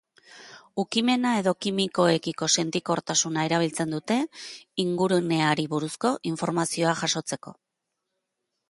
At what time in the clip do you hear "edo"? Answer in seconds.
1.41-1.51